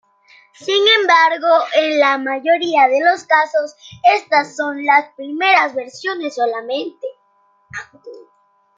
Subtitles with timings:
[0.55, 7.05] Sin embargo, en la mayoría de los casos, estas son las primeras versiones solamente.